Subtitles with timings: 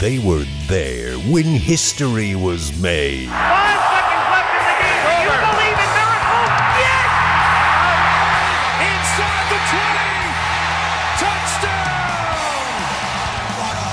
[0.00, 3.28] they were there when history was made.
[3.28, 5.06] Five seconds left in the game.
[5.06, 6.50] Do you believe in miracles?
[6.82, 7.08] Yes!
[8.90, 10.34] Inside the 20.
[11.22, 11.94] Touchdown.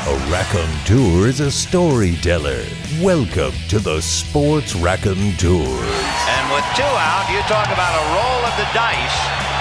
[0.10, 2.66] A raconteur is a storyteller.
[3.00, 5.70] Welcome to the Sports Raconteur.
[5.70, 9.20] And with two out, you talk about a roll of the dice.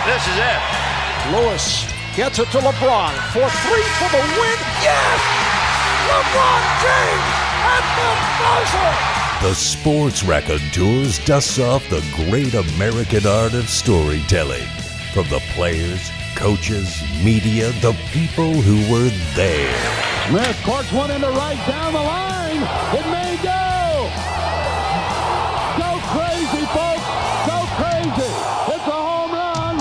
[0.08, 0.60] This is it.
[1.36, 1.84] Lewis
[2.16, 4.58] gets it to LeBron for three for the win.
[4.82, 5.39] Yes!
[6.10, 7.36] LeBron James
[7.70, 8.10] at the
[8.42, 9.46] buzzer!
[9.46, 14.66] The Sports Raconteurs dusts off the great American art of storytelling.
[15.14, 19.72] From the players, coaches, media, the people who were there.
[20.28, 22.62] Smith courts one into right down the line.
[22.92, 24.10] It may go.
[25.78, 27.06] Go crazy, folks.
[27.46, 28.32] Go crazy.
[28.74, 29.78] It's a home run.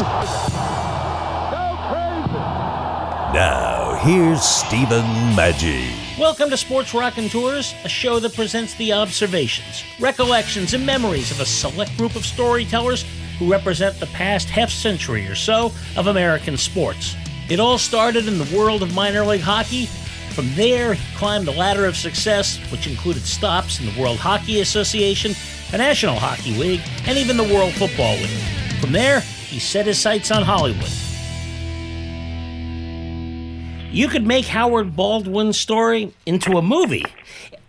[1.57, 2.39] Go crazy.
[3.33, 6.08] Now, here's Stephen Maggi.
[6.19, 11.45] Welcome to Sports Raconteurs, a show that presents the observations, recollections, and memories of a
[11.45, 13.05] select group of storytellers
[13.37, 17.15] who represent the past half century or so of American sports.
[17.49, 19.85] It all started in the world of minor league hockey.
[20.35, 24.59] From there, he climbed the ladder of success, which included stops in the World Hockey
[24.59, 25.31] Association,
[25.71, 28.81] the National Hockey League, and even the World Football League.
[28.81, 30.91] From there, he set his sights on Hollywood.
[33.91, 37.05] You could make Howard Baldwin's story into a movie.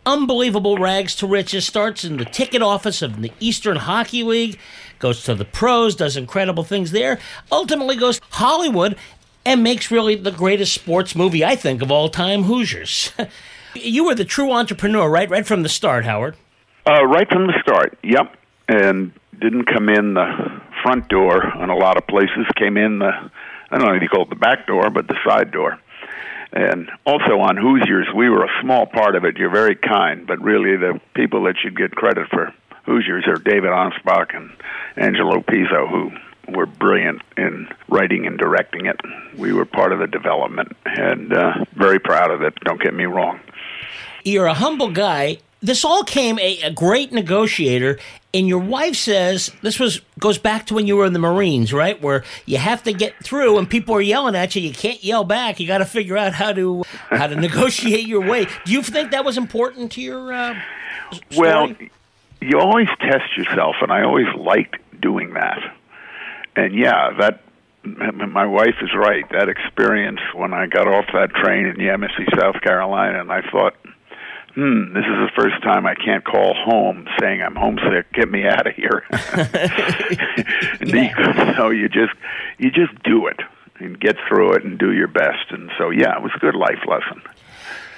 [0.05, 4.59] Unbelievable rags to riches starts in the ticket office of the Eastern Hockey League,
[4.99, 7.19] goes to the pros, does incredible things there,
[7.51, 8.97] ultimately goes to Hollywood
[9.47, 13.13] and makes really the greatest sports movie I think of all time, Hoosiers.
[13.75, 15.29] you were the true entrepreneur, right?
[15.31, 16.37] Right from the start, Howard.
[16.87, 18.37] Uh, right from the start, yep.
[18.69, 22.47] And didn't come in the front door on a lot of places.
[22.57, 23.11] Came in the,
[23.71, 25.79] I don't know if you call it the back door, but the side door.
[26.53, 29.37] And also on Hoosiers, we were a small part of it.
[29.37, 32.53] You're very kind, but really the people that should get credit for
[32.87, 34.51] Hoosiers are David Anspaugh and
[34.97, 36.11] Angelo Pizzo, who
[36.53, 39.01] were brilliant in writing and directing it.
[39.37, 42.55] We were part of the development and uh, very proud of it.
[42.65, 43.41] Don't get me wrong.
[44.25, 45.39] You're a humble guy.
[45.63, 47.99] This all came a, a great negotiator,
[48.33, 51.73] and your wife says this was goes back to when you were in the Marines,
[51.73, 52.01] right?
[52.01, 54.63] Where you have to get through, and people are yelling at you.
[54.63, 55.61] You can't yell back.
[55.61, 58.47] You got to figure out how to how to negotiate your way.
[58.65, 60.33] Do you think that was important to your?
[60.33, 60.61] Uh,
[61.31, 61.37] story?
[61.37, 61.75] Well,
[62.41, 65.59] you always test yourself, and I always liked doing that.
[66.57, 67.43] And yeah, that
[67.85, 69.25] my wife is right.
[69.31, 73.75] That experience when I got off that train in Yemassee, South Carolina, and I thought,
[74.55, 78.13] hmm, this is the first time I can't call home saying I'm homesick.
[78.13, 79.05] Get me out of here.
[80.83, 81.57] Yeah.
[81.57, 82.13] so you just
[82.59, 83.41] you just do it
[83.79, 85.51] and get through it and do your best.
[85.51, 87.23] And so yeah, it was a good life lesson.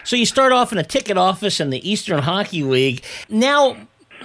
[0.04, 3.04] So you start off in a ticket office in the Eastern Hockey League.
[3.28, 3.76] Now,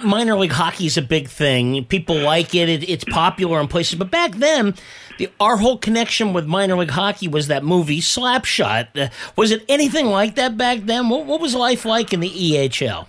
[0.04, 1.84] minor league hockey is a big thing.
[1.84, 2.68] People like it.
[2.68, 3.98] it it's popular in places.
[3.98, 4.74] But back then,
[5.18, 8.98] the, our whole connection with minor league hockey was that movie Slapshot.
[8.98, 11.08] Uh, was it anything like that back then?
[11.08, 13.06] What, what was life like in the EHL?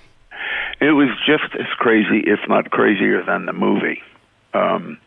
[0.82, 4.02] It was just as crazy, if not crazier, than the movie.
[4.54, 4.98] Um,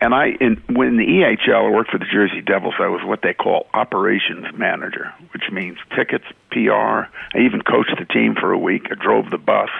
[0.00, 2.74] and I, in, when the EHL, I worked for the Jersey Devils.
[2.78, 7.08] I was what they call operations manager, which means tickets, PR.
[7.34, 8.88] I even coached the team for a week.
[8.90, 9.70] I drove the bus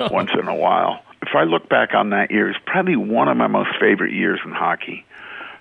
[0.10, 1.02] once in a while.
[1.22, 4.40] If I look back on that year, it's probably one of my most favorite years
[4.44, 5.04] in hockey.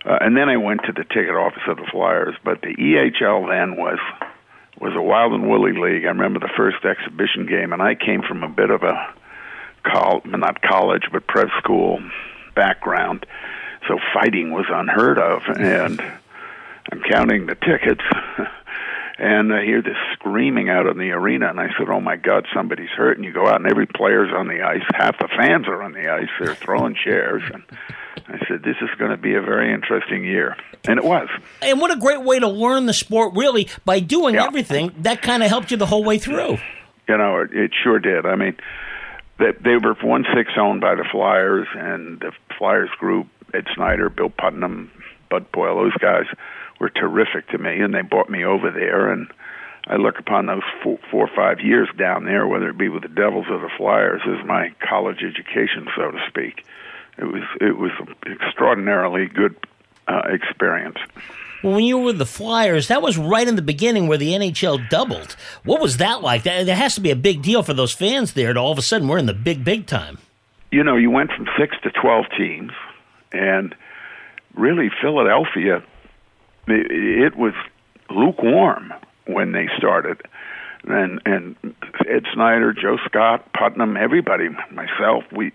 [0.05, 2.35] Uh, and then I went to the ticket office of the Flyers.
[2.43, 3.99] But the EHL then was
[4.79, 6.05] was a wild and woolly league.
[6.05, 9.13] I remember the first exhibition game, and I came from a bit of a
[9.83, 11.99] col not college but prep school
[12.55, 13.25] background,
[13.87, 15.43] so fighting was unheard of.
[15.47, 16.01] And
[16.91, 18.01] I'm counting the tickets,
[19.21, 22.47] and I hear this screaming out in the arena, and I said, "Oh my God,
[22.53, 24.81] somebody's hurt!" And you go out, and every player's on the ice.
[24.95, 26.27] Half the fans are on the ice.
[26.39, 27.63] They're throwing chairs, and
[28.27, 31.29] I said, "This is going to be a very interesting year," and it was.
[31.61, 34.45] And what a great way to learn the sport, really, by doing Yeah.
[34.45, 34.91] everything.
[34.99, 36.57] That kind of helped you the whole way through.
[37.07, 38.25] You know, it, it sure did.
[38.25, 38.55] I mean,
[39.37, 44.09] they, they were one six owned by the Flyers, and the Flyers group, Ed Snider,
[44.09, 44.89] Bill Putnam,
[45.29, 46.25] Bud Poile, those guys
[46.81, 49.11] were terrific to me, and they brought me over there.
[49.11, 49.27] And
[49.85, 53.03] I look upon those four, four or five years down there, whether it be with
[53.03, 56.65] the Devils or the Flyers, as my college education, so to speak.
[57.19, 59.55] It was it was an extraordinarily good
[60.07, 60.97] uh, experience.
[61.61, 64.31] Well, when you were with the Flyers, that was right in the beginning where the
[64.31, 65.35] NHL doubled.
[65.63, 66.41] What was that like?
[66.43, 68.79] That, that has to be a big deal for those fans there to all of
[68.79, 70.17] a sudden we're in the big, big time.
[70.71, 72.71] you know, you went from six to twelve teams,
[73.31, 73.75] and
[74.55, 75.83] really Philadelphia,
[76.71, 77.53] it, was
[78.09, 78.93] lukewarm
[79.25, 80.21] when they started.
[80.83, 81.55] and and
[82.07, 85.51] Ed Snider, Joe Scott, Putnam, everybody, myself, we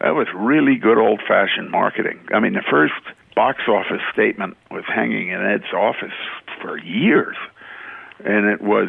[0.00, 2.20] that was really good old fashioned marketing.
[2.32, 2.94] I mean, the first
[3.34, 6.14] box office statement was hanging in Ed's office
[6.60, 7.36] for years,
[8.24, 8.88] and it was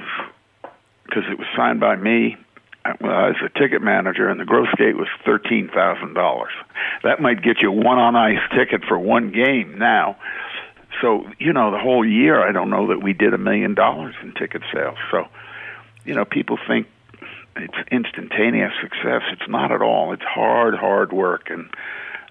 [1.05, 2.37] because it was signed by me
[2.83, 6.51] uh, well, I was a ticket manager, and the gross gate was thirteen thousand dollars.
[7.03, 10.17] That might get you one on ice ticket for one game now.
[11.01, 14.15] So you know, the whole year, I don't know that we did a million dollars
[14.21, 14.97] in ticket sales.
[15.09, 15.27] So,
[16.05, 16.87] you know, people think
[17.55, 19.23] it's instantaneous success.
[19.31, 20.13] It's not at all.
[20.13, 21.69] It's hard, hard work, and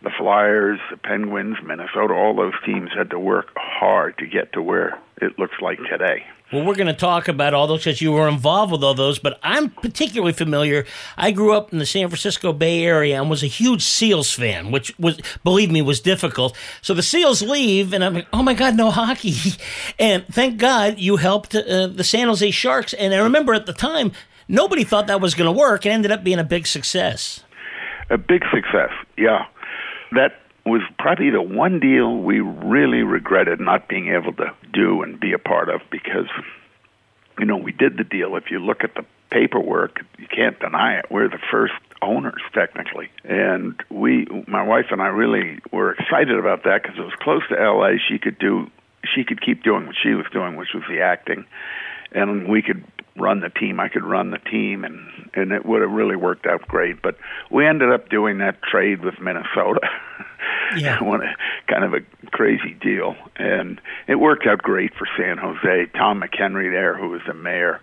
[0.03, 4.63] the Flyers, the Penguins, Minnesota, all those teams had to work hard to get to
[4.63, 6.25] where it looks like today.
[6.53, 9.21] Well, we're going to talk about all those because you were involved with all those,
[9.21, 10.85] but I'm particularly familiar.
[11.17, 14.73] I grew up in the San Francisco Bay Area and was a huge Seals fan,
[14.73, 16.57] which was, believe me, was difficult.
[16.83, 19.35] So the Seals leave, and I'm like, oh my God, no hockey.
[19.99, 22.95] And thank God you helped uh, the San Jose Sharks.
[22.95, 24.13] And I remember at the time,
[24.49, 25.85] nobody thought that was going to work.
[25.85, 27.45] It ended up being a big success.
[28.09, 29.45] A big success, yeah
[30.13, 35.19] that was probably the one deal we really regretted not being able to do and
[35.19, 36.29] be a part of because
[37.39, 38.37] you know we did the deal.
[38.37, 41.07] If you look at the paperwork you can't deny it.
[41.11, 43.11] We're the first owners technically.
[43.25, 47.43] And we my wife and I really were excited about that because it was close
[47.49, 48.71] to LA she could do
[49.15, 51.47] she could keep doing what she was doing which was the acting.
[52.13, 52.85] And we could
[53.17, 54.99] run the team I could run the team and
[55.35, 57.03] and it would have really worked out great.
[57.03, 57.17] But
[57.51, 59.81] we ended up doing that trade with Minnesota.
[60.77, 61.01] Yeah,
[61.69, 65.87] kind of a crazy deal, and it worked out great for San Jose.
[65.97, 67.81] Tom McEnery there, who was the mayor,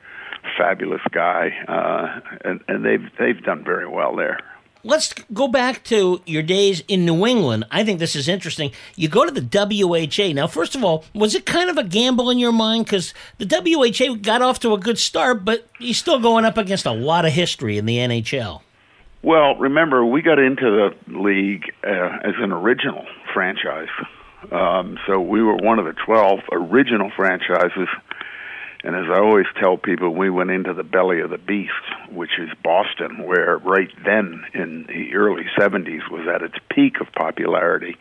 [0.58, 4.40] fabulous guy, uh, and and they've they've done very well there
[4.88, 7.66] let's go back to your days in New England.
[7.70, 8.72] I think this is interesting.
[8.96, 10.34] You go to the WHA.
[10.34, 12.86] Now, first of all, was it kind of a gamble in your mind?
[12.86, 16.86] Because the WHA got off to a good start, but you're still going up against
[16.86, 18.62] a lot of history in the NHL.
[19.24, 20.66] Well, remember, we got into
[21.06, 23.90] the league uh, as an original franchise.
[24.52, 27.90] Um, so we were one of the 12 original franchises
[28.88, 31.74] and as I always tell people, we went into the belly of the beast,
[32.10, 37.12] which is Boston, where right then in the early 70s was at its peak of
[37.12, 37.98] popularity.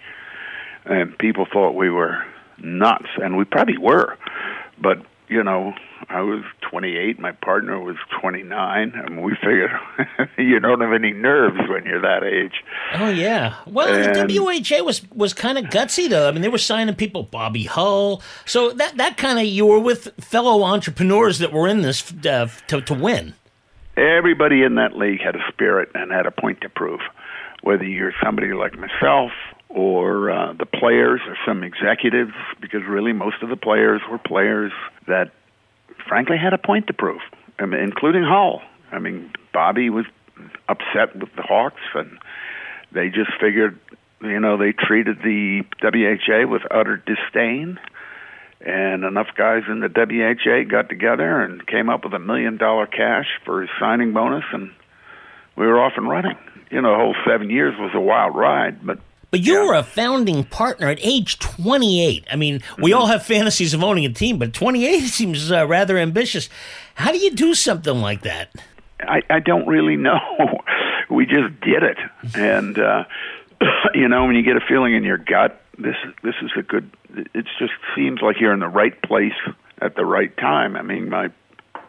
[0.84, 2.24] And people thought we were
[2.58, 4.16] nuts, and we probably were.
[4.80, 5.74] But, you know,
[6.08, 9.70] I was 28, my partner was 29, and we figured
[10.38, 12.62] you don't have any nerves when you're that age.
[12.94, 13.56] Oh yeah.
[13.66, 16.28] Well, and, the WHA was was kind of gutsy though.
[16.28, 18.22] I mean, they were signing people, Bobby Hull.
[18.44, 22.48] So that that kind of you were with fellow entrepreneurs that were in this uh,
[22.68, 23.34] to to win.
[23.96, 27.00] Everybody in that league had a spirit and had a point to prove.
[27.62, 29.32] Whether you're somebody like myself
[29.68, 34.72] or uh, the players or some executives, because really most of the players were players
[35.06, 35.32] that
[36.08, 37.20] frankly had a point to prove,
[37.58, 38.62] I mean, including Hull.
[38.92, 40.06] I mean, Bobby was
[40.68, 42.18] upset with the Hawks, and
[42.92, 43.78] they just figured,
[44.22, 47.78] you know, they treated the WHA with utter disdain.
[48.58, 52.86] And enough guys in the WHA got together and came up with a million dollar
[52.86, 54.70] cash for his signing bonus, and
[55.56, 56.38] we were off and running.
[56.70, 58.98] You know, the whole seven years was a wild ride, but
[59.30, 59.66] but you yeah.
[59.66, 62.26] were a founding partner at age 28.
[62.30, 63.00] I mean, we mm-hmm.
[63.00, 66.48] all have fantasies of owning a team, but 28 seems uh, rather ambitious.
[66.94, 68.54] How do you do something like that?
[69.00, 70.18] I, I don't really know.
[71.10, 71.98] we just did it,
[72.34, 73.04] and uh,
[73.94, 76.90] you know, when you get a feeling in your gut, this this is a good.
[77.34, 79.34] It just seems like you're in the right place
[79.80, 80.76] at the right time.
[80.76, 81.30] I mean, my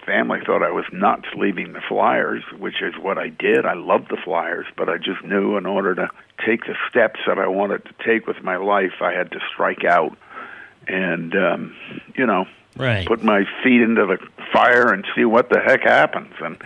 [0.08, 3.66] family thought I was nuts leaving the Flyers, which is what I did.
[3.66, 6.10] I loved the Flyers, but I just knew in order to
[6.44, 9.84] take the steps that I wanted to take with my life, I had to strike
[9.84, 10.18] out
[10.88, 11.76] and, um,
[12.16, 12.46] you know,
[12.78, 13.06] right.
[13.06, 14.18] put my feet into the
[14.54, 16.34] fire and see what the heck happens.
[16.40, 16.58] And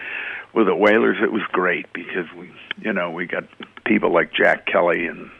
[0.53, 3.45] with the Whalers, it was great because we, you know, we got
[3.85, 5.31] people like Jack Kelley and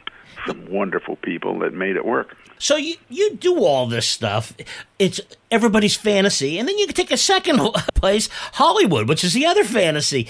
[0.47, 2.35] some wonderful people that made it work.
[2.57, 4.53] So you you do all this stuff.
[5.00, 5.19] It's
[5.50, 7.59] everybody's fantasy, and then you can take a second
[7.95, 10.27] place, Hollywood, which is the other fantasy.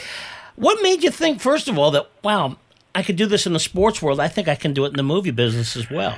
[0.56, 2.58] What made you think, first of all, that wow,
[2.94, 4.20] I could do this in the sports world?
[4.20, 6.18] I think I can do it in the movie business as well.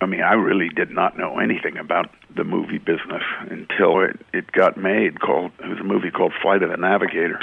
[0.00, 4.50] I mean, I really did not know anything about the movie business until it, it
[4.50, 5.20] got made.
[5.20, 7.40] Called it was a movie called Flight of the Navigator,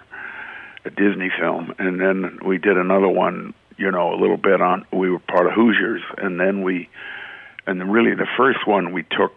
[0.83, 3.53] a Disney film, and then we did another one.
[3.79, 4.85] You know, a little bit on.
[4.91, 6.89] We were part of Hoosiers, and then we
[7.65, 9.31] and really the first one we took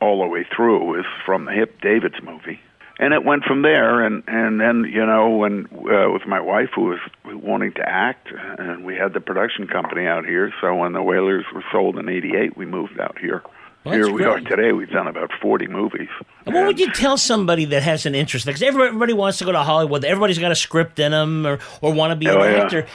[0.00, 2.60] all the way through was from the Hip Davids movie,
[2.98, 4.04] and it went from there.
[4.04, 8.28] And and then you know when uh, with my wife who was wanting to act,
[8.58, 10.52] and we had the production company out here.
[10.60, 13.42] So when the Whalers were sold in '88, we moved out here.
[13.84, 14.72] Well, Here we are today.
[14.72, 16.08] We've done about 40 movies.
[16.44, 18.44] And what would you tell somebody that has an interest?
[18.44, 20.04] Because everybody wants to go to Hollywood.
[20.04, 22.64] Everybody's got a script in them or, or want to be an Oh, yeah.
[22.64, 22.86] actor.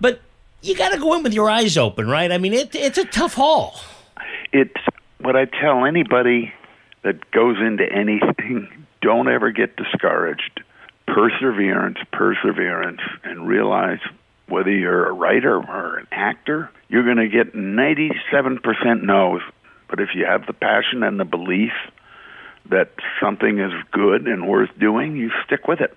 [0.00, 0.20] But
[0.62, 2.30] you got to go in with your eyes open, right?
[2.30, 3.80] I mean, it, it's a tough haul.
[4.52, 4.74] it's
[5.20, 6.52] what I tell anybody
[7.02, 10.62] that goes into anything don't ever get discouraged.
[11.06, 14.00] Perseverance, perseverance, and realize
[14.48, 19.42] whether you're a writer or an actor, you're going to get 97% no's.
[19.88, 21.72] But if you have the passion and the belief
[22.68, 22.90] that
[23.20, 25.96] something is good and worth doing, you stick with it.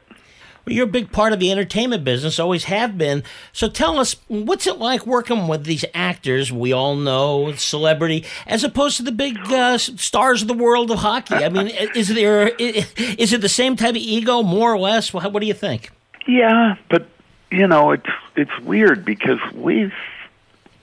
[0.65, 3.24] You're a big part of the entertainment business, always have been.
[3.51, 8.63] So tell us, what's it like working with these actors we all know, celebrity, as
[8.63, 11.36] opposed to the big uh, stars of the world of hockey?
[11.36, 15.13] I mean, is there is it the same type of ego, more or less?
[15.13, 15.91] What do you think?
[16.25, 17.08] Yeah, but
[17.51, 19.93] you know, it's it's weird because we've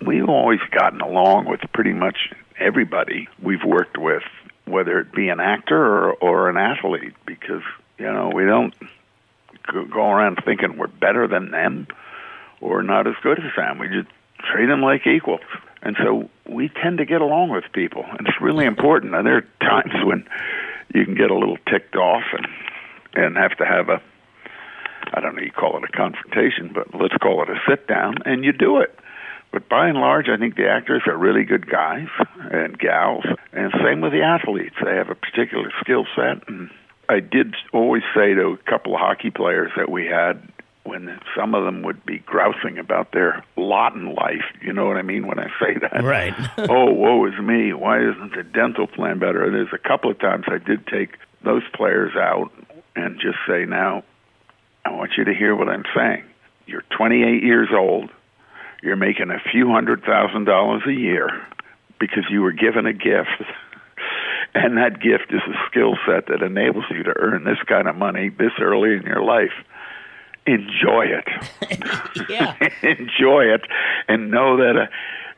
[0.05, 4.23] we've always gotten along with pretty much everybody we've worked with,
[4.67, 7.63] whether it be an actor or or an athlete, because
[7.99, 8.75] you know we don't
[9.73, 11.87] go around thinking we're better than them
[12.61, 13.79] or not as good as them.
[13.79, 14.09] We just
[14.53, 15.41] treat them like equals,
[15.83, 19.15] and so we tend to get along with people, and it's really important.
[19.15, 20.27] And there are times when
[20.95, 22.47] you can get a little ticked off and
[23.13, 24.01] and have to have a
[25.13, 28.17] I don't know, you call it a confrontation, but let's call it a sit down,
[28.25, 28.97] and you do it.
[29.53, 32.07] But by and large, I think the actors are really good guys
[32.53, 34.77] and gals, and same with the athletes.
[34.85, 36.47] They have a particular skill set.
[36.49, 36.71] And
[37.11, 40.41] I did always say to a couple of hockey players that we had
[40.85, 44.45] when some of them would be grousing about their lot in life.
[44.63, 46.05] You know what I mean when I say that?
[46.05, 46.35] Right.
[46.71, 47.73] oh, woe is me.
[47.73, 49.45] Why isn't the dental plan better?
[49.45, 52.53] And There's a couple of times I did take those players out
[52.95, 54.05] and just say, now,
[54.85, 56.25] I want you to hear what I'm saying.
[56.67, 58.11] You're 28 years old.
[58.85, 61.29] You're making a few hundred thousand dollars a year
[61.99, 63.31] because you were given a gift.
[64.55, 67.97] And that gift is a skill set that enables you to earn this kind of
[67.97, 69.53] money this early in your life.
[70.47, 71.29] Enjoy it.
[72.83, 73.63] enjoy it
[74.09, 74.87] and know that uh,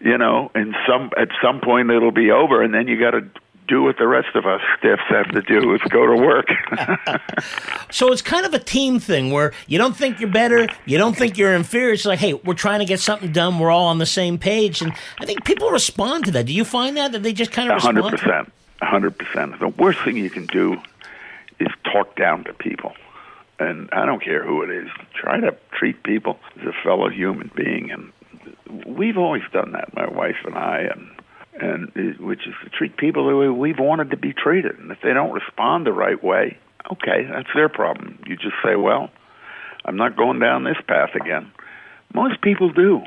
[0.00, 3.20] you know in some at some point it'll be over and then you got to
[3.68, 6.46] do what the rest of us stiffs have to do is go to work
[7.90, 11.16] So it's kind of a team thing where you don't think you're better, you don't
[11.16, 11.92] think you're inferior.
[11.92, 13.58] It's like, hey, we're trying to get something done.
[13.58, 16.46] We're all on the same page, and I think people respond to that.
[16.46, 18.20] Do you find that that they just kind of A hundred respond?
[18.48, 20.76] percent a hundred percent the worst thing you can do
[21.60, 22.92] is talk down to people.
[23.58, 24.88] And i don't care who it is.
[25.14, 27.90] Try to treat people as a fellow human being.
[27.90, 28.12] And
[28.86, 30.88] we've always done that my wife and i.
[30.92, 31.10] And
[31.54, 34.78] and which is to treat people the way we've wanted to be treated.
[34.78, 36.58] And if they don't respond the right way
[36.90, 38.18] okay that's their problem.
[38.26, 39.10] You just say well
[39.84, 41.52] i'm not going down this path again.
[42.12, 43.02] Most people do.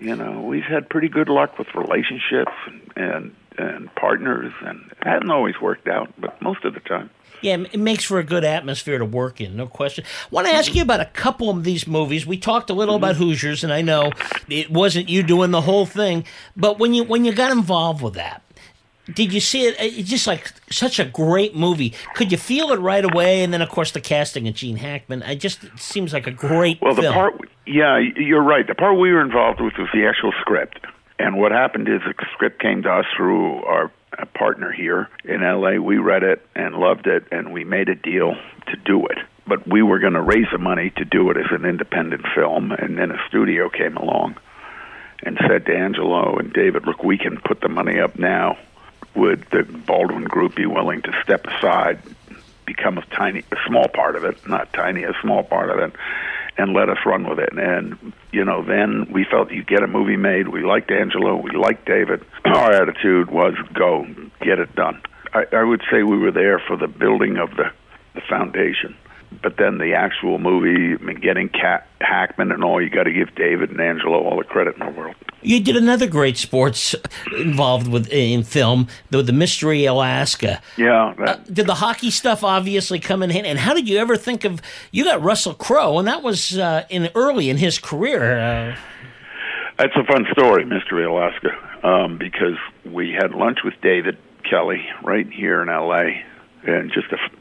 [0.00, 5.06] You know we've had pretty good luck with relationships and and, and partners and it
[5.06, 7.10] hasn't always worked out but most of the time
[7.42, 10.04] Yeah, it makes for a good atmosphere to work in, no question.
[10.04, 12.26] I want to ask you about a couple of these movies.
[12.26, 13.24] We talked a little about mm-hmm.
[13.24, 14.12] Hoosiers, and I know
[14.48, 16.24] it wasn't you doing the whole thing,
[16.56, 18.40] but when you when you got involved with that,
[19.12, 19.76] did you see it?
[19.78, 21.92] It's just like such a great movie.
[22.14, 23.42] Could you feel it right away?
[23.44, 25.22] And then, of course, the casting of Gene Hackman.
[25.22, 27.14] I just it seems like a great Well, the film.
[27.14, 27.34] part,
[27.66, 28.66] yeah, you're right.
[28.66, 30.86] The part we were involved with was the actual script.
[31.18, 33.90] And what happened is the script came to us through our
[34.34, 35.80] partner here in LA.
[35.80, 38.34] We read it and loved it, and we made a deal
[38.66, 39.18] to do it.
[39.46, 42.72] But we were going to raise the money to do it as an independent film,
[42.72, 44.36] and then a studio came along
[45.22, 48.58] and said to Angelo and David, "Look, we can put the money up now.
[49.14, 52.00] Would the Baldwin Group be willing to step aside,
[52.66, 55.92] become a tiny, a small part of it, not tiny, a small part of it,
[56.56, 59.86] and let us run with it?" And you know, then we felt you get a
[59.86, 60.48] movie made.
[60.48, 62.24] We liked Angelo, we liked David.
[62.44, 64.06] Our attitude was go
[64.40, 65.00] get it done.
[65.32, 67.70] I, I would say we were there for the building of the
[68.14, 68.96] the foundation.
[69.42, 73.12] But then the actual movie, I mean, getting Cat Hackman and all, you got to
[73.12, 75.14] give David and Angelo all the credit in the world.
[75.42, 76.94] You did another great sports
[77.36, 80.62] involved with in film, the the Mystery Alaska.
[80.78, 83.46] Yeah, that, Did the hockey stuff obviously come in hand?
[83.46, 86.84] And how did you ever think of you got Russell Crowe, and that was uh,
[86.88, 88.38] in early in his career.
[88.38, 88.76] Uh,
[89.76, 91.50] That's a fun story, Mystery Alaska,
[91.86, 94.16] um, because we had lunch with David
[94.48, 96.22] Kelley right here in L.A.
[96.66, 97.32] and just a f-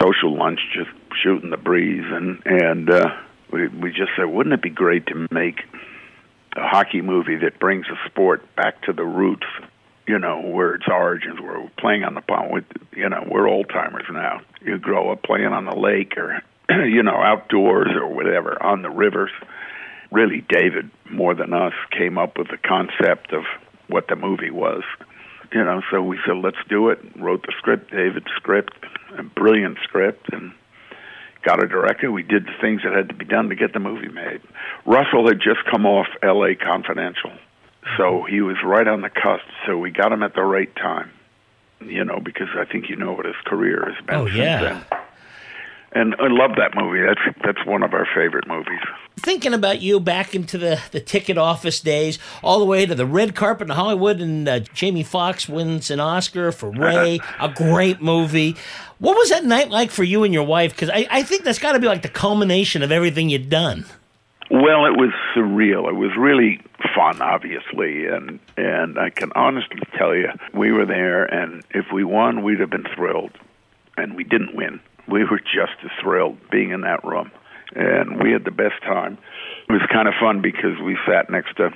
[0.00, 0.90] social lunch, just
[1.22, 3.08] shooting the breeze, and and uh,
[3.52, 5.62] we we just said, wouldn't it be great to make
[6.56, 9.46] a hockey movie that brings the sport back to the roots,
[10.06, 11.62] you know, where its origins were.
[11.62, 14.40] We're playing on the pond with, you know, we're old timers now.
[14.60, 16.42] You grow up playing on the lake or,
[16.86, 19.30] you know, outdoors or whatever on the rivers
[20.10, 23.44] really David more than us came up with the concept of
[23.88, 24.82] what the movie was.
[25.52, 26.98] you know, so we said, let's do it.
[27.16, 28.72] Wrote the script, David's script,
[29.16, 30.52] a brilliant script, and
[31.42, 32.10] got a director.
[32.10, 34.40] We did the things that had to be done to get the movie made.
[34.86, 36.54] Russell had just come off L.A.
[36.54, 37.32] Confidential,
[37.96, 38.34] so mm-hmm.
[38.34, 39.44] he was right on the cusp.
[39.66, 41.10] So we got him at the right time,
[41.80, 44.14] you know, because I think you know what his career has been.
[44.14, 44.62] Oh, since yeah.
[44.62, 44.97] then.
[45.92, 47.00] And I love that movie.
[47.00, 48.80] That's that's one of our favorite movies.
[49.16, 53.06] Thinking about you back into the, the ticket office days, all the way to the
[53.06, 58.02] red carpet in Hollywood, and uh, Jamie Foxx wins an Oscar for Ray, a great
[58.02, 58.54] movie.
[58.98, 60.72] What was that night like for you and your wife?
[60.72, 63.86] Because I, I think that's got to be like the culmination of everything you've done.
[64.50, 65.88] Well, it was surreal.
[65.88, 66.60] It was really
[66.94, 72.04] fun, obviously, and and I can honestly tell you, we were there, and if we
[72.04, 73.32] won, we'd have been thrilled,
[73.96, 74.80] and we didn't win.
[75.08, 77.30] We were just as thrilled being in that room,
[77.74, 79.18] and we had the best time.
[79.68, 81.70] It was kind of fun because we sat next to,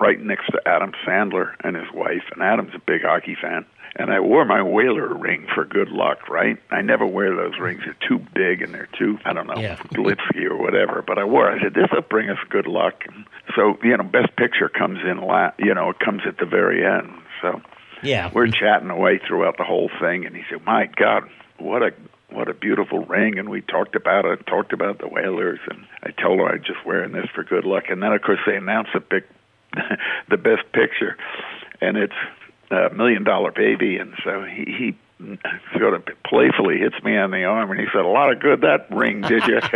[0.00, 3.64] right next to Adam Sandler and his wife, and Adam's a big hockey fan.
[3.94, 6.56] And I wore my Whaler ring for good luck, right?
[6.70, 7.82] I never wear those rings.
[7.84, 9.76] They're too big and they're too, I don't know, Yeah.
[9.76, 11.04] glitzy or whatever.
[11.06, 11.58] But I wore it.
[11.58, 13.04] I said, this will bring us good luck.
[13.06, 16.46] And so, you know, Best Picture comes in, la- you know, it comes at the
[16.46, 17.10] very end.
[17.42, 17.60] So
[18.02, 18.30] Yeah.
[18.32, 20.24] we're chatting away throughout the whole thing.
[20.24, 21.28] And he said, my God,
[21.58, 21.92] what a
[22.34, 26.10] what a beautiful ring and we talked about it talked about the whalers and i
[26.22, 27.84] told her i'm just wearing this for good luck.
[27.88, 29.24] And then of course they announced the big
[30.28, 31.16] the best picture
[31.80, 32.14] and it's
[32.70, 33.96] a million dollar baby.
[33.98, 34.96] And so he he
[35.78, 38.62] sort of playfully hits me on the arm and he said a lot of good
[38.62, 39.60] that ring did you?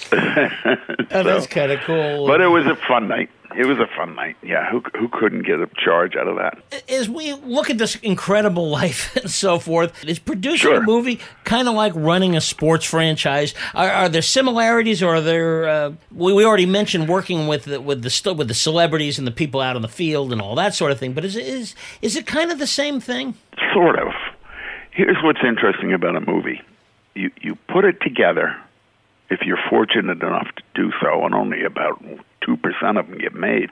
[1.10, 2.26] Oh, that's kind of cool.
[2.26, 5.42] but it was a fun night it was a fun night yeah who who couldn't
[5.42, 9.58] get a charge out of that as we look at this incredible life and so
[9.58, 10.76] forth, is producing Sure.
[10.82, 13.54] a movie kind of like running a sports franchise?
[13.74, 15.68] Are, are there similarities, or are there?
[15.68, 19.30] Uh, we, we already mentioned working with the, with the with the celebrities and the
[19.32, 21.12] people out on the field and all that sort of thing.
[21.12, 23.34] But is it is is it kind of the same thing?
[23.74, 24.12] Sort of.
[24.92, 26.60] Here's what's interesting about a movie.
[27.14, 28.56] You you put it together
[29.30, 32.02] if you're fortunate enough to do so, and only about
[32.48, 33.70] two percent of them get made.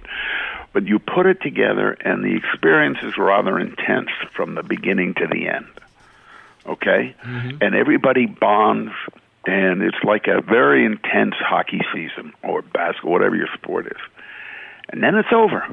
[0.73, 5.27] But you put it together, and the experience is rather intense from the beginning to
[5.27, 5.67] the end.
[6.67, 7.59] Okay, mm-hmm.
[7.62, 8.93] and everybody bonds,
[9.47, 14.01] and it's like a very intense hockey season or basketball, whatever your sport is.
[14.91, 15.65] And then it's over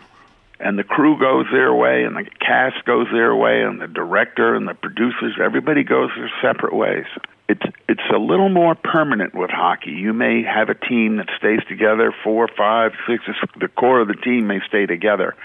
[0.59, 4.55] and the crew goes their way, and the cast goes their way, and the director
[4.55, 7.05] and the producers, everybody goes their separate ways.
[7.49, 9.91] It's it's a little more permanent with hockey.
[9.91, 13.23] You may have a team that stays together four, five, six.
[13.59, 15.35] The core of the team may stay together,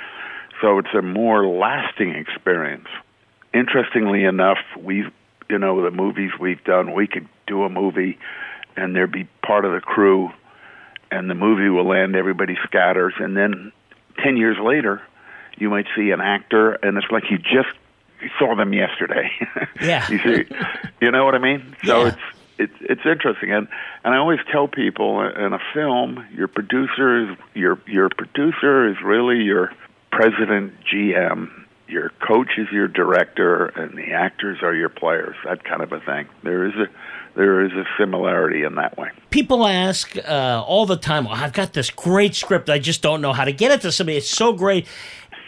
[0.61, 2.87] so it's a more lasting experience.
[3.53, 5.11] Interestingly enough, we've
[5.51, 8.19] you know the movies we've done, we could do a movie,
[8.77, 10.31] and there'd be part of the crew,
[11.11, 12.15] and the movie will end.
[12.15, 13.73] Everybody scatters, and then
[14.23, 15.03] ten years later,
[15.59, 17.75] you might see an actor, and it's like you just
[18.39, 19.31] saw them yesterday.
[19.81, 20.11] Yeah.
[20.11, 20.45] you see,
[21.01, 21.77] you know what I mean?
[21.87, 22.09] So Yeah.
[22.09, 22.23] it's
[22.59, 23.69] it's it's interesting, and
[24.05, 28.97] and I always tell people in a film, your producer is your your producer is
[29.05, 29.73] really your
[30.11, 31.49] president, GM.
[31.87, 35.37] Your coach is your director, and the actors are your players.
[35.45, 36.27] That kind of a thing.
[36.43, 36.87] There is a
[37.39, 39.11] there is a similarity in that way.
[39.31, 42.69] People ask uh, all the time, well, I've got this great script.
[42.69, 44.19] I just don't know how to get it to somebody.
[44.19, 44.89] It's so great.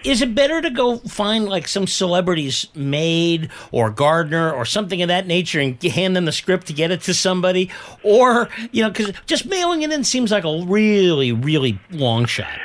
[0.05, 5.09] Is it better to go find like some celebrity's maid or gardener or something of
[5.09, 7.70] that nature and hand them the script to get it to somebody?
[8.05, 12.57] Or, you know, because just mailing it in seems like a really, really long shot.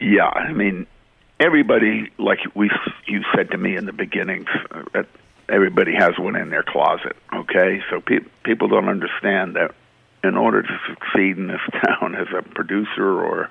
[0.00, 0.88] Yeah, I mean,
[1.38, 2.68] everybody, like we
[3.06, 5.06] you said to me in the beginning, uh, that
[5.50, 7.16] everybody has one in their closet.
[7.32, 9.74] Okay, so pe- people don't understand that
[10.22, 13.50] in order to succeed in this town as a producer or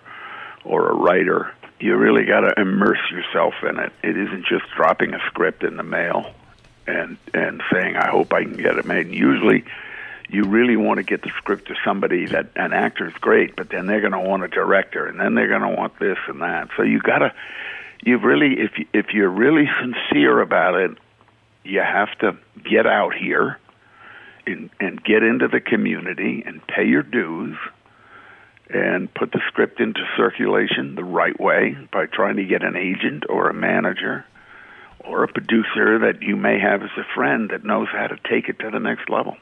[0.66, 3.94] or a writer, you really got to immerse yourself in it.
[4.04, 6.34] It isn't just dropping a script in the mail
[6.86, 9.08] and and saying I hope I can get it made.
[9.08, 9.66] And usually,
[10.30, 13.70] you really want to get the script to somebody that an actor is great, but
[13.70, 16.42] then they're going to want a director, and then they're going to want this and
[16.42, 16.70] that.
[16.78, 17.34] So you got to,
[18.04, 20.98] you really, if you, if you're really sincere about it,
[21.64, 22.38] you have to
[22.70, 23.58] get out here
[24.46, 27.58] and and get into the community and pay your dues
[28.70, 33.24] and put the script into circulation the right way by trying to get an agent
[33.28, 34.26] or a manager
[35.00, 38.48] or a producer that you may have as a friend that knows how to take
[38.48, 39.38] it to the next level.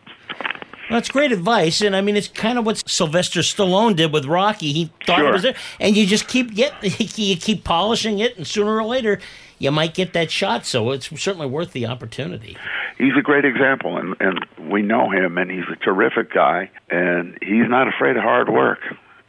[0.89, 4.25] Well, that's great advice, and I mean it's kind of what Sylvester Stallone did with
[4.25, 4.71] Rocky.
[4.71, 6.73] He thought it was there, and you just keep get
[7.17, 9.19] you keep polishing it, and sooner or later
[9.59, 10.65] you might get that shot.
[10.65, 12.55] So it's certainly worth the opportunity.
[12.97, 17.37] He's a great example, and, and we know him, and he's a terrific guy, and
[17.41, 18.79] he's not afraid of hard work.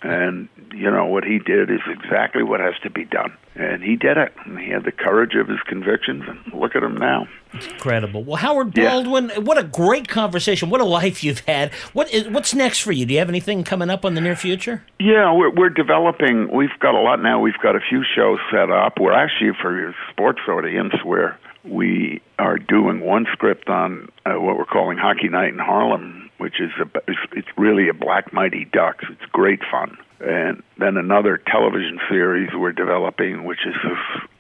[0.03, 3.33] And you know, what he did is exactly what has to be done.
[3.55, 4.33] And he did it.
[4.45, 6.25] And he had the courage of his convictions.
[6.29, 7.27] And look at him now.
[7.53, 8.23] Incredible.
[8.23, 9.39] Well, Howard Baldwin, yeah.
[9.39, 10.71] what a great conversation.
[10.71, 11.73] What a life you've had.
[11.93, 13.07] What is, what's next for you?
[13.07, 14.85] Do you have anything coming up in the near future?
[15.01, 16.51] Yeah, we're, we're developing.
[16.53, 17.41] We've got a lot now.
[17.41, 18.99] We've got a few shows set up.
[19.01, 24.57] We're actually for your sports audience where we are doing one script on uh, what
[24.57, 28.65] we're calling Hockey Night in Harlem, which is a, it's, it's really a Black Mighty
[28.65, 29.05] Ducks.
[29.11, 33.75] It's great fun and then another television series we're developing, which is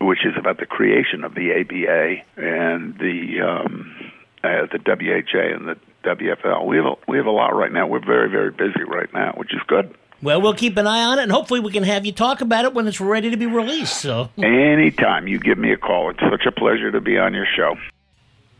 [0.00, 3.94] which is about the creation of the ABA and the um,
[4.42, 6.66] uh, the WHA and the WFL.
[6.66, 7.86] We have a, we have a lot right now.
[7.86, 9.94] We're very very busy right now, which is good.
[10.20, 12.64] Well, we'll keep an eye on it, and hopefully, we can have you talk about
[12.64, 14.00] it when it's ready to be released.
[14.00, 17.46] So, anytime you give me a call, it's such a pleasure to be on your
[17.56, 17.76] show.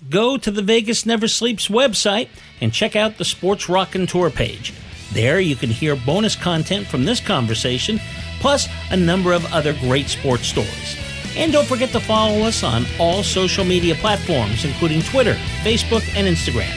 [0.08, 2.28] Go to the Vegas Never Sleeps website
[2.60, 4.72] and check out the Sports Raconteur page.
[5.12, 8.00] There you can hear bonus content from this conversation,
[8.40, 10.96] plus a number of other great sports stories.
[11.36, 16.26] And don't forget to follow us on all social media platforms, including Twitter, Facebook, and
[16.26, 16.72] Instagram.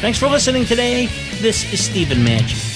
[0.00, 1.06] Thanks for listening today.
[1.40, 2.75] This is Stephen Maggi.